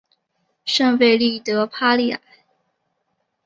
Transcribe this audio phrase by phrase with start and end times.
[0.65, 2.19] 圣费利德帕利埃。